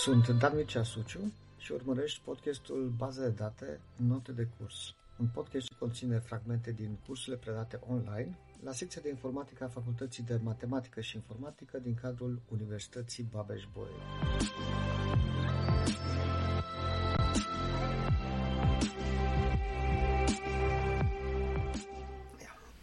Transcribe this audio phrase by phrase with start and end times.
[0.00, 4.94] Sunt Dan Mircea Suciu și urmărești podcastul Baze de date, note de curs.
[5.16, 10.22] Un podcast ce conține fragmente din cursurile predate online la secția de informatică a Facultății
[10.22, 13.94] de Matematică și Informatică din cadrul Universității Babeș-Bolyai.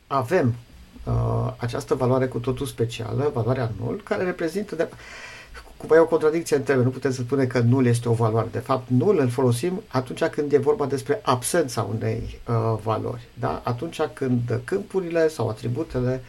[0.07, 0.47] Avem
[1.05, 4.89] uh, această valoare cu totul specială, valoarea nul, care reprezintă de
[5.77, 6.87] cumva e o contradicție în termeni.
[6.87, 8.47] Nu putem să spunem că nul este o valoare.
[8.51, 13.27] De fapt, nul îl folosim atunci când e vorba despre absența unei uh, valori.
[13.33, 13.61] Da?
[13.63, 16.21] Atunci când câmpurile sau atributele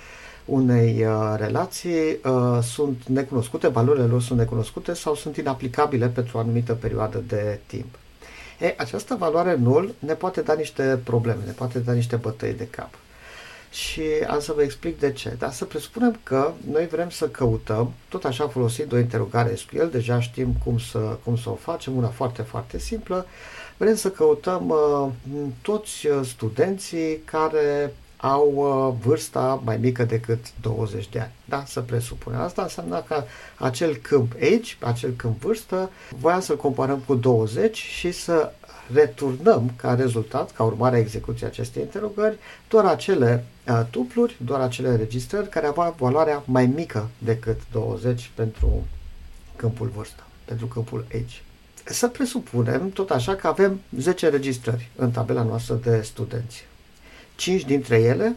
[0.44, 6.40] unei uh, relații uh, sunt necunoscute, valorile lor sunt necunoscute sau sunt inaplicabile pentru o
[6.40, 7.94] anumită perioadă de timp.
[8.58, 12.66] E, această valoare nul ne poate da niște probleme, ne poate da niște bătăi de
[12.70, 12.90] cap
[13.70, 15.34] și am să vă explic de ce.
[15.38, 20.20] Dar să presupunem că noi vrem să căutăm, tot așa folosind o interogare SQL, deja
[20.20, 23.26] știm cum să, cum să o facem, una foarte, foarte simplă,
[23.76, 25.08] vrem să căutăm uh,
[25.62, 31.32] toți uh, studenții care au uh, vârsta mai mică decât 20 de ani.
[31.44, 32.40] Da, să presupunem.
[32.40, 33.24] Asta înseamnă că
[33.56, 38.52] acel câmp age, acel câmp vârstă, voiam să-l comparăm cu 20 și să
[38.92, 42.36] returnăm ca rezultat, ca urmare a execuției acestei interogări,
[42.68, 48.86] doar acele uh, tupluri, doar acele înregistrări care aveau valoarea mai mică decât 20 pentru
[49.56, 51.36] câmpul vârstă, pentru câmpul age.
[51.84, 56.66] Să presupunem tot așa că avem 10 înregistrări în tabela noastră de studenți.
[57.36, 58.36] 5 dintre ele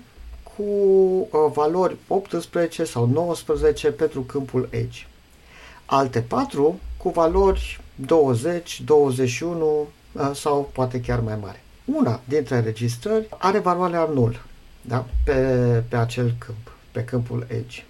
[0.55, 5.07] cu uh, valori 18 sau 19 pentru câmpul age.
[5.85, 10.00] Alte 4 cu valori 20, 21, Uh,
[10.33, 11.63] sau poate chiar mai mare.
[11.85, 14.41] Una dintre înregistrări are valoarea nul
[14.81, 15.05] da?
[15.23, 15.33] pe,
[15.89, 17.83] pe acel câmp, pe câmpul edge.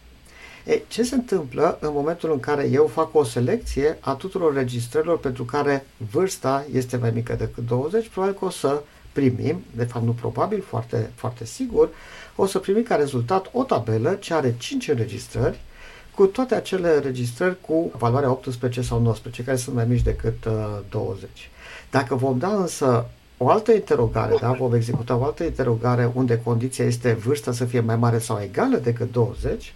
[0.66, 5.20] E, ce se întâmplă în momentul în care eu fac o selecție a tuturor registrărilor
[5.20, 8.08] pentru care vârsta este mai mică decât 20?
[8.08, 8.82] Probabil că o să
[9.12, 11.90] primim, de fapt nu probabil, foarte, foarte sigur,
[12.36, 15.60] o să primim ca rezultat o tabelă ce are 5 înregistrări
[16.22, 20.80] cu toate acele înregistrări cu valoarea 18 sau 19, care sunt mai mici decât uh,
[20.90, 21.50] 20.
[21.92, 23.06] Dacă vom da însă
[23.38, 24.52] o altă interogare, da?
[24.52, 28.78] vom executa o altă interogare unde condiția este vârsta să fie mai mare sau egală
[28.78, 29.74] decât 20,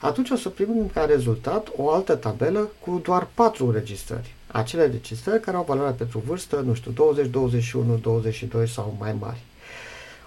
[0.00, 4.34] atunci o să primim ca rezultat o altă tabelă cu doar 4 înregistrări.
[4.46, 9.42] Acele înregistrări care au valoarea pentru vârstă, nu știu, 20, 21, 22 sau mai mari.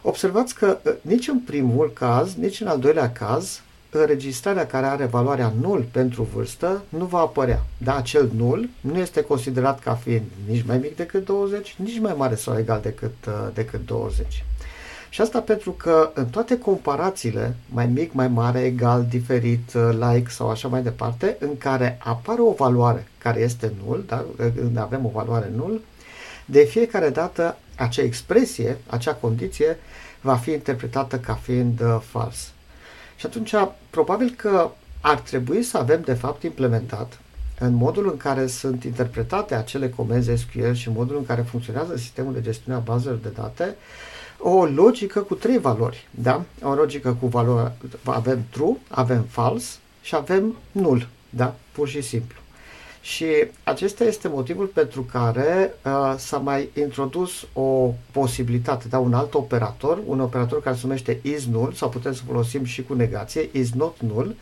[0.01, 5.05] Observați că ă, nici în primul caz, nici în al doilea caz, înregistrarea care are
[5.05, 7.65] valoarea nul pentru vârstă nu va apărea.
[7.77, 12.13] Da, acel nul nu este considerat ca fiind nici mai mic decât 20, nici mai
[12.17, 14.45] mare sau egal decât, uh, decât 20.
[15.09, 20.29] Și asta pentru că în toate comparațiile, mai mic, mai mare, egal, diferit, uh, like
[20.29, 24.25] sau așa mai departe, în care apare o valoare care este nul, da?
[24.55, 25.81] când avem o valoare nul,
[26.45, 29.77] de fiecare dată acea expresie, acea condiție
[30.21, 32.51] va fi interpretată ca fiind uh, fals.
[33.17, 33.53] Și atunci,
[33.89, 34.69] probabil că
[35.01, 37.19] ar trebui să avem, de fapt, implementat
[37.59, 41.97] în modul în care sunt interpretate acele comenzi SQL și în modul în care funcționează
[41.97, 43.75] sistemul de gestiune a bazelor de date,
[44.39, 46.07] o logică cu trei valori.
[46.11, 46.43] Da?
[46.63, 47.71] O logică cu valori,
[48.03, 51.07] avem true, avem false și avem null.
[51.29, 51.55] Da?
[51.71, 52.37] Pur și simplu.
[53.07, 53.25] Și
[53.63, 59.99] acesta este motivul pentru care uh, s-a mai introdus o posibilitate, da, un alt operator,
[60.05, 63.71] un operator care se numește is null, sau putem să folosim și cu negație, is
[63.71, 64.35] not null,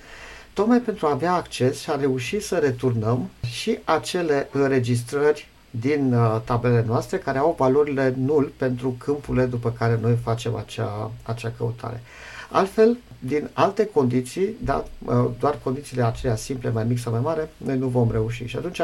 [0.54, 6.42] tocmai pentru a avea acces și a reuși să returnăm și acele înregistrări din uh,
[6.44, 12.02] tabelele noastre care au valorile nul pentru câmpurile după care noi facem acea, acea căutare.
[12.52, 14.84] Altfel, din alte condiții, da,
[15.40, 18.46] doar condițiile acelea simple, mai mic sau mai mare, noi nu vom reuși.
[18.46, 18.80] Și atunci,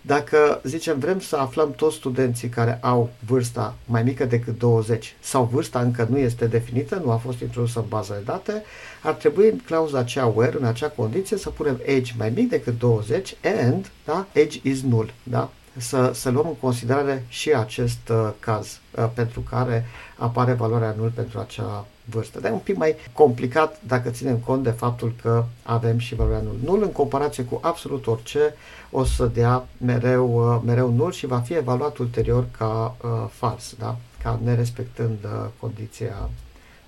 [0.00, 5.48] dacă zicem vrem să aflăm toți studenții care au vârsta mai mică decât 20 sau
[5.52, 8.62] vârsta încă nu este definită, nu a fost introdusă în baza de date,
[9.02, 12.78] ar trebui în clauza aceea where, în acea condiție, să punem age mai mic decât
[12.78, 13.36] 20
[13.66, 15.12] and da, age is null.
[15.22, 15.50] Da?
[15.76, 19.86] Să, să luăm în considerare și acest uh, caz uh, pentru care
[20.16, 22.40] apare valoarea nul pentru acea vârstă.
[22.40, 26.42] Dar e un pic mai complicat dacă ținem cont de faptul că avem și valoarea
[26.42, 26.56] nul.
[26.64, 28.54] Nul în comparație cu absolut orice
[28.90, 33.74] o să dea mereu, uh, mereu nul și va fi evaluat ulterior ca uh, fals,
[33.78, 33.96] da?
[34.22, 36.28] ca nerespectând uh, condiția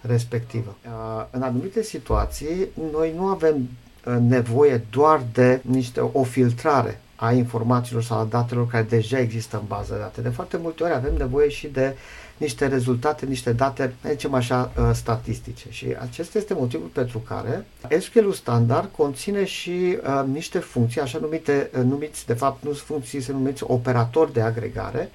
[0.01, 0.77] respectivă.
[0.85, 3.69] Uh, în anumite situații, noi nu avem
[4.07, 9.57] uh, nevoie doar de niște o filtrare a informațiilor sau a datelor care deja există
[9.57, 10.21] în bază de date.
[10.21, 11.97] De foarte multe ori avem nevoie și de
[12.43, 15.67] niște rezultate, niște date, zicem așa, uh, statistice.
[15.71, 17.67] Și acesta este motivul pentru care
[18.01, 22.87] SQL-ul standard conține și uh, niște funcții, așa numite, uh, numiți, de fapt nu sunt
[22.87, 25.11] funcții, se numiți operatori de agregare,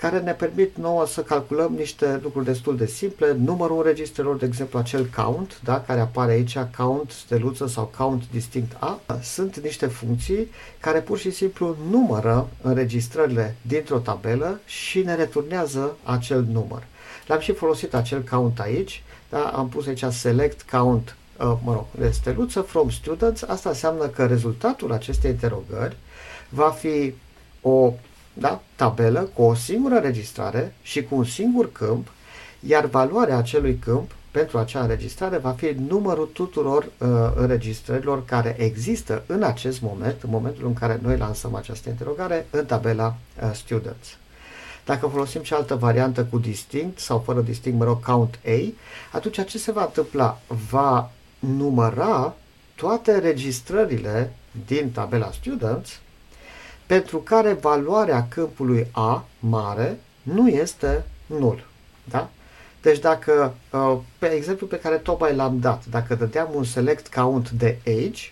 [0.00, 4.78] care ne permit nouă să calculăm niște lucruri destul de simple, numărul registrelor, de exemplu
[4.78, 10.50] acel count, da, care apare aici, count steluță sau count distinct A, sunt niște funcții
[10.80, 16.82] care pur și simplu numără înregistrările dintr-o tabelă și ne returnează acel număr.
[17.26, 21.86] L-am și folosit acel count aici, da, am pus aici select count, uh, mă rog,
[21.98, 25.96] de steluță from students, asta înseamnă că rezultatul acestei interogări
[26.48, 27.14] va fi
[27.60, 27.92] o
[28.38, 28.60] da?
[28.76, 32.08] tabelă cu o singură înregistrare și cu un singur câmp,
[32.60, 39.22] iar valoarea acelui câmp pentru acea înregistrare va fi numărul tuturor uh, înregistrărilor care există
[39.26, 44.16] în acest moment, în momentul în care noi lansăm această interogare, în tabela uh, Students.
[44.84, 48.72] Dacă folosim și altă variantă cu distinct sau fără distinct, mă rog, count A,
[49.12, 50.40] atunci ce se va întâmpla?
[50.70, 52.34] Va număra
[52.74, 54.32] toate înregistrările
[54.66, 56.00] din tabela Students
[56.88, 61.66] pentru care valoarea câmpului A mare nu este nul.
[62.04, 62.30] Da?
[62.82, 67.50] Deci dacă, uh, pe exemplu pe care tocmai l-am dat, dacă dădeam un select count
[67.50, 68.22] de age,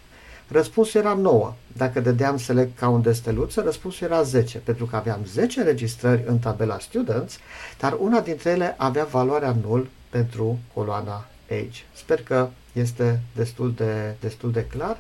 [0.49, 1.55] răspunsul era 9.
[1.73, 6.39] Dacă dădeam select count de steluță, răspunsul era 10, pentru că aveam 10 registrări în
[6.39, 7.39] tabela students,
[7.79, 11.83] dar una dintre ele avea valoarea nul pentru coloana age.
[11.95, 14.99] Sper că este destul de, destul de clar.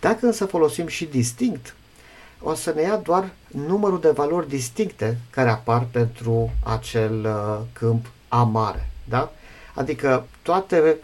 [0.00, 1.74] Dacă însă folosim și distinct
[2.42, 3.30] o să ne ia doar
[3.66, 8.88] numărul de valori distincte care apar pentru acel uh, câmp A mare.
[9.08, 9.32] Da?
[9.74, 10.96] Adică toate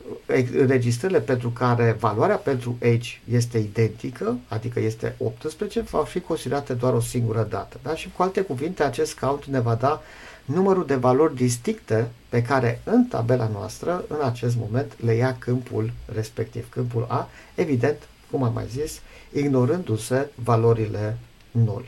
[0.67, 6.93] registrele pentru care valoarea pentru age este identică, adică este 18, va fi considerate doar
[6.93, 7.79] o singură dată.
[7.83, 7.95] Da?
[7.95, 10.03] Și cu alte cuvinte, acest count ne va da
[10.45, 15.93] numărul de valori distincte pe care în tabela noastră, în acest moment, le ia câmpul
[16.15, 19.01] respectiv, câmpul A, evident, cum am mai zis,
[19.33, 21.19] ignorându-se valorile
[21.65, 21.85] nul.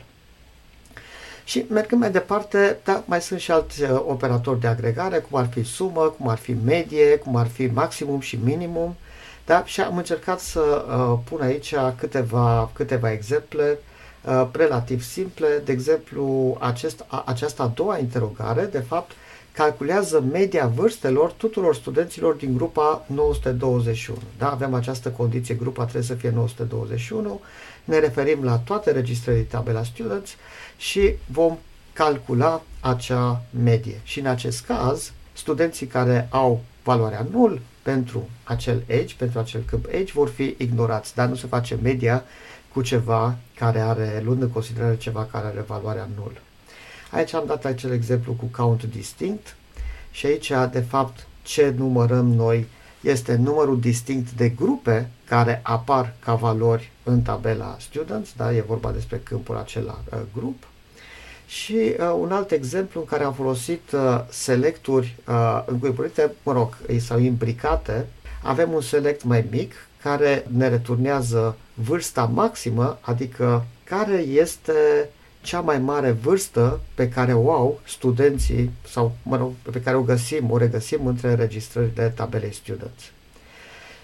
[1.43, 5.47] Și mergând mai departe, da, mai sunt și alți uh, operatori de agregare, cum ar
[5.47, 8.95] fi sumă, cum ar fi medie, cum ar fi maximum și minimum.
[9.45, 9.65] Da?
[9.65, 13.79] Și am încercat să uh, pun aici câteva, câteva exemple
[14.25, 15.47] uh, relativ simple.
[15.65, 19.11] De exemplu, acest, a, această a doua interogare, de fapt,
[19.53, 24.19] calculează media vârstelor tuturor studenților din grupa 921.
[24.37, 24.51] Da?
[24.51, 27.41] Avem această condiție, grupa trebuie să fie 921
[27.83, 30.35] ne referim la toate registrările tabela Students
[30.77, 31.57] și vom
[31.93, 33.99] calcula acea medie.
[34.03, 39.85] Și în acest caz, studenții care au valoarea nul pentru acel edge, pentru acel câmp
[39.91, 42.23] edge, vor fi ignorați, dar nu se face media
[42.73, 46.41] cu ceva care are, luând în considerare ceva care are valoarea nul.
[47.11, 49.55] Aici am dat acel exemplu cu count distinct
[50.11, 52.67] și aici, de fapt, ce numărăm noi
[53.01, 58.53] este numărul distinct de grupe care apar ca valori în tabela Students, da?
[58.53, 60.63] e vorba despre câmpul acela uh, grup.
[61.47, 66.77] Și uh, un alt exemplu în care am folosit uh, selecturi uh, încuipurite, mă rog,
[66.99, 68.07] sau imbricate,
[68.43, 75.09] avem un select mai mic care ne returnează vârsta maximă, adică care este
[75.41, 80.01] cea mai mare vârstă pe care o au studenții sau, mă rog, pe care o
[80.01, 83.03] găsim, o regăsim între înregistrările tabelei students.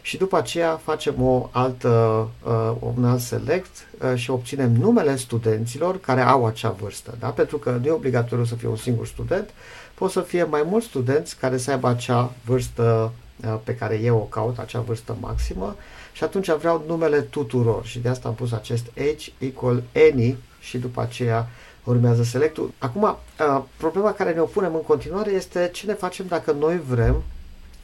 [0.01, 5.99] Și după aceea facem o altă, uh, un alt select uh, și obținem numele studenților
[5.99, 7.15] care au acea vârstă.
[7.19, 7.27] Da?
[7.27, 9.49] Pentru că nu e obligatoriu să fie un singur student,
[9.93, 13.11] pot să fie mai mulți studenți care să aibă acea vârstă
[13.45, 15.75] uh, pe care eu o caut, acea vârstă maximă
[16.13, 20.77] și atunci vreau numele tuturor și de asta am pus acest age equal any și
[20.77, 21.47] după aceea
[21.83, 22.71] urmează selectul.
[22.77, 27.23] Acum, uh, problema care ne opunem în continuare este ce ne facem dacă noi vrem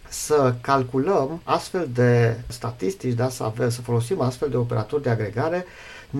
[0.09, 5.65] să calculăm astfel de statistici, da, să, avem, să folosim astfel de operatori de agregare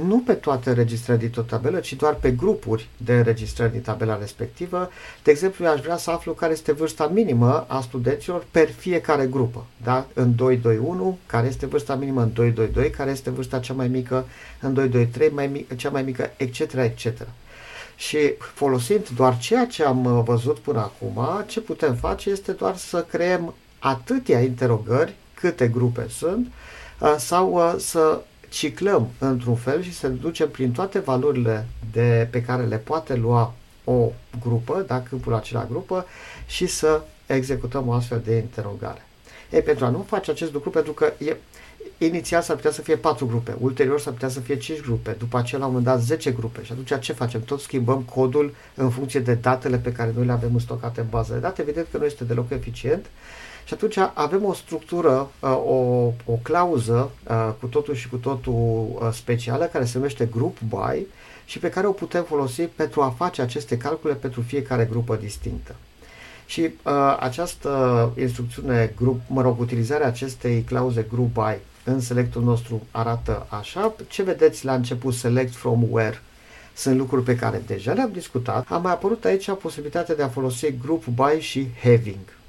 [0.02, 4.90] nu pe toate înregistrările din tabelă, ci doar pe grupuri de înregistrări din tabela respectivă.
[5.24, 9.26] De exemplu, eu aș vrea să aflu care este vârsta minimă a studenților per fiecare
[9.26, 9.66] grupă.
[9.84, 10.08] Da?
[10.14, 14.26] În 221, care este vârsta minimă în 222, care este vârsta cea mai mică
[14.60, 17.28] în 223, mai mică, cea mai mică, etc., etc.
[17.96, 22.76] Și folosind doar ceea ce am uh, văzut până acum, ce putem face este doar
[22.76, 26.52] să creăm atâtea interogări, câte grupe sunt,
[27.00, 28.22] uh, sau uh, să
[28.54, 33.54] ciclăm într-un fel și să ducem prin toate valorile de, pe care le poate lua
[33.84, 36.06] o grupă, da, câmpul acela grupă,
[36.46, 39.06] și să executăm o astfel de interogare.
[39.52, 41.36] Ei, pentru a nu face acest lucru, pentru că e,
[41.98, 45.38] inițial s-ar putea să fie 4 grupe, ulterior s-ar putea să fie 5 grupe, după
[45.38, 47.42] aceea la un moment dat 10 grupe și atunci ce facem?
[47.42, 51.34] Tot schimbăm codul în funcție de datele pe care noi le avem stocate în bază
[51.34, 53.06] de date, evident că nu este deloc eficient
[53.66, 58.88] și atunci avem o structură, uh, o, o clauză uh, cu totul și cu totul
[58.94, 61.06] uh, specială care se numește group by
[61.46, 65.76] și pe care o putem folosi pentru a face aceste calcule pentru fiecare grupă distinctă.
[66.46, 72.82] Și uh, această instrucțiune, grup, mă rog, utilizarea acestei clauze group by în selectul nostru
[72.92, 73.96] arată așa.
[74.08, 76.22] Ce vedeți la început, select from where,
[76.74, 78.66] sunt lucruri pe care deja le-am discutat.
[78.70, 82.43] A mai apărut aici posibilitatea de a folosi group by și having.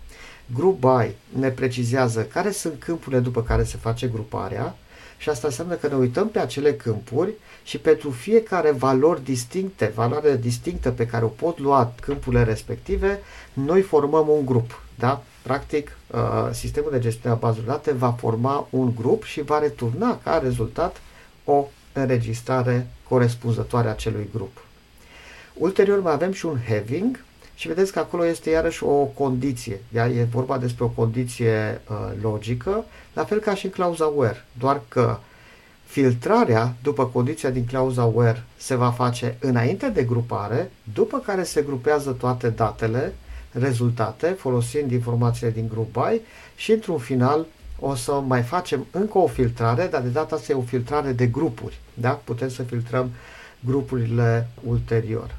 [0.54, 4.76] Group by ne precizează care sunt câmpurile după care se face gruparea
[5.18, 7.32] și asta înseamnă că ne uităm pe acele câmpuri
[7.64, 13.20] și pentru fiecare valori distincte, valoare distinctă pe care o pot lua câmpurile respective,
[13.52, 14.82] noi formăm un grup.
[14.98, 15.22] Da?
[15.42, 16.20] Practic, uh,
[16.52, 21.00] sistemul de gestiune a bazelor date va forma un grup și va returna ca rezultat
[21.44, 24.64] o înregistrare corespunzătoare acelui grup.
[25.54, 27.23] Ulterior mai avem și un having
[27.54, 29.80] și vedeți că acolo este iarăși o condiție.
[29.88, 30.08] Da?
[30.08, 34.80] E vorba despre o condiție uh, logică, la fel ca și în clauza where, doar
[34.88, 35.18] că
[35.84, 41.62] filtrarea după condiția din clauza where se va face înainte de grupare, după care se
[41.62, 43.14] grupează toate datele
[43.50, 46.20] rezultate folosind informațiile din group by
[46.56, 47.46] și într-un final
[47.78, 51.26] o să mai facem încă o filtrare, dar de data asta e o filtrare de
[51.26, 51.80] grupuri.
[51.94, 52.10] Da?
[52.24, 53.10] Putem să filtrăm
[53.60, 55.34] grupurile ulterior.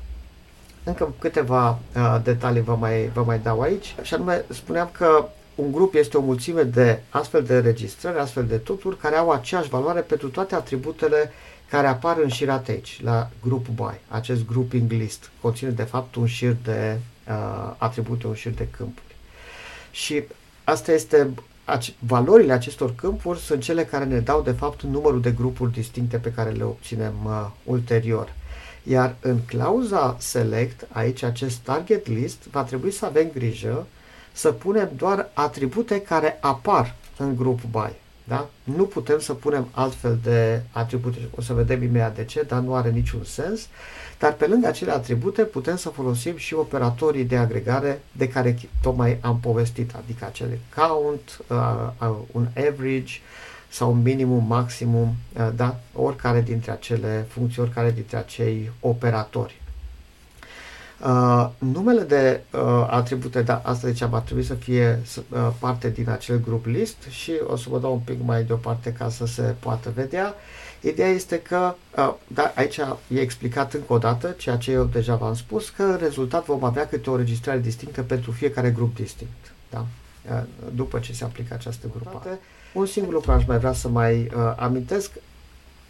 [0.86, 3.96] Încă câteva uh, detalii vă mai, vă mai dau aici.
[4.02, 8.58] Și anume, spuneam că un grup este o mulțime de astfel de registrări, astfel de
[8.58, 11.32] tuturi, care au aceeași valoare pentru toate atributele
[11.70, 14.00] care apar în șirat aici, la group by.
[14.08, 19.16] Acest grouping list conține de fapt un șir de uh, atribute, un șir de câmpuri.
[19.92, 20.24] Și
[20.64, 21.30] asta este
[22.00, 26.32] valorile acestor câmpuri sunt cele care ne dau de fapt numărul de grupuri distincte pe
[26.32, 28.34] care le obținem uh, ulterior.
[28.88, 33.86] Iar în clauza select, aici acest target list, va trebui să avem grijă
[34.32, 37.94] să punem doar atribute care apar în grup by.
[38.28, 38.50] Da?
[38.64, 42.76] Nu putem să punem altfel de atribute, o să vedem imediat de ce, dar nu
[42.76, 43.68] are niciun sens.
[44.20, 49.18] Dar pe lângă acele atribute putem să folosim și operatorii de agregare de care tocmai
[49.22, 53.14] am povestit, adică acele count, uh, uh, un average
[53.76, 55.80] sau minimum, maximum, uh, da?
[55.94, 59.62] oricare dintre acele funcții, oricare dintre acei operatori.
[61.04, 66.10] Uh, numele de uh, atribute, da, asta ziceam, ar trebui să fie uh, parte din
[66.10, 69.56] acel grup list și o să vă dau un pic mai deoparte ca să se
[69.60, 70.34] poată vedea.
[70.82, 72.78] Ideea este că, uh, da, aici
[73.08, 76.64] e explicat încă o dată, ceea ce eu deja v-am spus, că în rezultat vom
[76.64, 79.54] avea câte o registrare distinctă pentru fiecare grup distinct.
[79.70, 79.86] Da?
[80.32, 80.42] Uh,
[80.76, 82.40] după ce se aplică această grupare.
[82.76, 85.12] Un singur lucru aș mai vrea să mai uh, amintesc,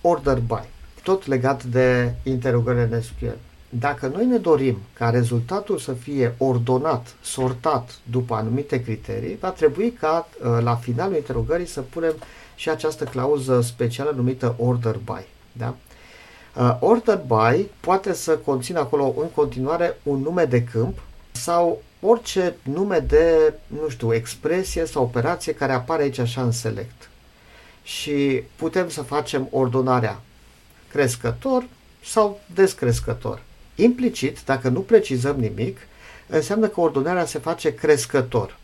[0.02, 0.62] order by,
[1.04, 3.38] tot legat de interogările SQL.
[3.70, 9.92] Dacă noi ne dorim ca rezultatul să fie ordonat, sortat după anumite criterii, va trebui
[9.92, 12.14] ca uh, la finalul interogării să punem
[12.56, 15.26] și această clauză specială numită order by.
[15.52, 15.76] Da?
[16.56, 21.00] Uh, order by poate să conțină acolo în continuare un nume de câmp
[21.32, 27.10] sau orice nume de, nu știu, expresie sau operație care apare aici așa în select.
[27.84, 30.22] Și putem să facem ordonarea
[30.92, 31.66] crescător
[32.04, 33.42] sau descrescător.
[33.76, 35.78] Implicit, dacă nu precizăm nimic,
[36.28, 38.58] înseamnă că ordonarea se face crescător.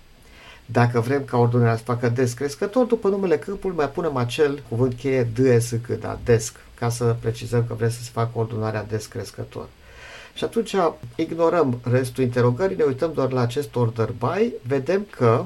[0.66, 5.24] Dacă vrem ca ordonarea să facă descrescător, după numele câmpului mai punem acel cuvânt cheie
[5.24, 9.68] DSC, da, desc, ca să precizăm că vrem să se facă ordonarea descrescător.
[10.34, 10.76] Și atunci
[11.16, 15.46] ignorăm restul interogării, ne uităm doar la acest order by, vedem că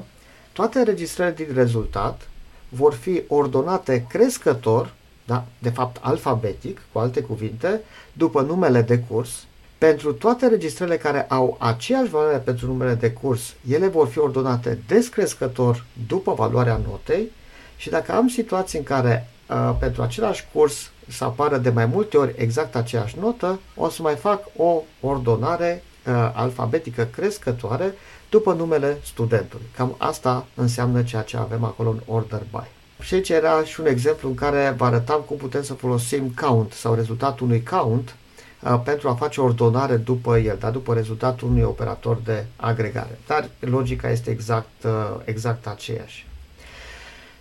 [0.52, 2.28] toate înregistrările din rezultat
[2.68, 7.80] vor fi ordonate crescător, da, de fapt alfabetic, cu alte cuvinte,
[8.12, 9.44] după numele de curs,
[9.78, 14.78] pentru toate registrele care au aceeași valoare pentru numele de curs, ele vor fi ordonate
[14.86, 17.30] descrescător după valoarea notei.
[17.76, 22.16] Și dacă am situații în care uh, pentru același curs să apară de mai multe
[22.16, 27.94] ori exact aceeași notă, o să mai fac o ordonare uh, alfabetică crescătoare
[28.30, 29.66] după numele studentului.
[29.76, 33.04] Cam asta înseamnă ceea ce avem acolo în order by.
[33.04, 36.72] Și aici era și un exemplu în care vă arătam cum putem să folosim count
[36.72, 38.14] sau rezultatul unui count
[38.62, 43.18] Uh, pentru a face ordonare după el, dar după rezultatul unui operator de agregare.
[43.26, 44.90] Dar logica este exact, uh,
[45.24, 46.26] exact aceeași.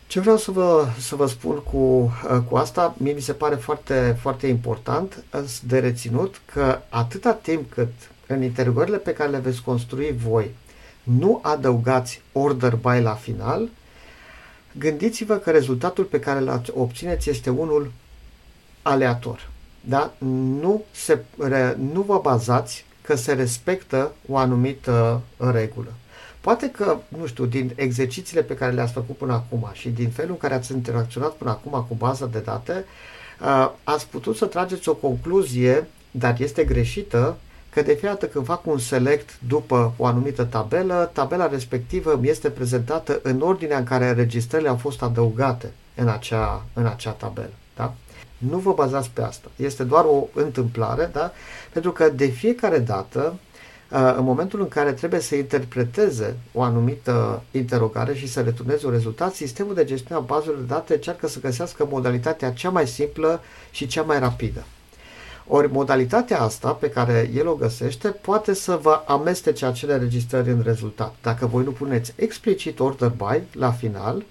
[0.07, 3.55] Ce vreau să vă, să vă spun cu, uh, cu asta, mie mi se pare
[3.55, 5.24] foarte, foarte important
[5.63, 7.91] de reținut că atâta timp cât
[8.27, 10.51] în interogările pe care le veți construi voi
[11.05, 13.69] nu adăugați order by la final,
[14.77, 17.91] gândiți-vă că rezultatul pe care îl obțineți este unul
[18.81, 19.50] aleator.
[19.81, 20.13] Da?
[20.59, 21.19] Nu, se,
[21.77, 25.91] nu vă bazați că se respectă o anumită regulă.
[26.45, 30.31] Poate că, nu știu, din exercițiile pe care le-ați făcut până acum și din felul
[30.31, 32.85] în care ați interacționat până acum cu baza de date,
[33.41, 37.37] uh, ați putut să trageți o concluzie, dar este greșită,
[37.69, 42.29] că de fiecare dată când fac un select după o anumită tabelă, tabela respectivă mi
[42.29, 47.53] este prezentată în ordinea în care înregistrările au fost adăugate în acea, în acea tabelă.
[47.75, 47.93] Da?
[48.37, 49.47] Nu vă bazați pe asta.
[49.55, 51.31] Este doar o întâmplare, da?
[51.71, 53.33] pentru că de fiecare dată
[53.97, 59.33] în momentul în care trebuie să interpreteze o anumită interogare și să returneze un rezultat,
[59.33, 63.87] sistemul de gestiune a bazelor de date încearcă să găsească modalitatea cea mai simplă și
[63.87, 64.63] cea mai rapidă.
[65.47, 70.61] Ori modalitatea asta pe care el o găsește poate să vă amestece acele registrări în
[70.65, 71.15] rezultat.
[71.21, 74.23] Dacă voi nu puneți explicit order by la final,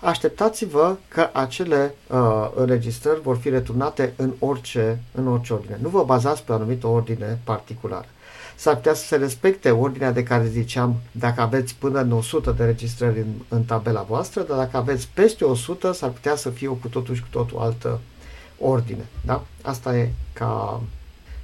[0.00, 5.78] așteptați-vă că acele uh, înregistrări vor fi returnate în orice, în orice ordine.
[5.82, 8.06] Nu vă bazați pe o anumită ordine particulară
[8.62, 12.64] s-ar putea să se respecte ordinea de care ziceam dacă aveți până în 100 de
[12.64, 16.74] registrări în, în tabela voastră, dar dacă aveți peste 100 s-ar putea să fie o
[16.74, 18.00] cu totul și cu totul altă
[18.58, 19.06] ordine.
[19.24, 19.46] Da?
[19.62, 20.82] Asta e ca,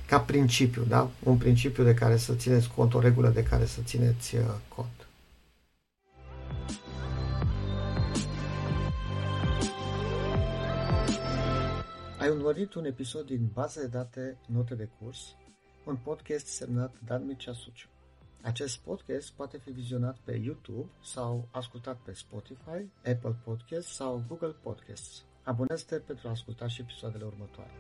[0.07, 1.11] ca principiu, da?
[1.23, 5.07] un principiu de care să țineți cont, o regulă de care să țineți uh, cont.
[12.19, 15.19] Ai urmărit un episod din baza de date Note de curs
[15.89, 17.89] un podcast semnat Dan Mircea Suciu.
[18.43, 24.55] Acest podcast poate fi vizionat pe YouTube sau ascultat pe Spotify, Apple Podcasts sau Google
[24.63, 25.25] Podcasts.
[25.43, 27.71] Abonează-te pentru a asculta și episoadele următoare.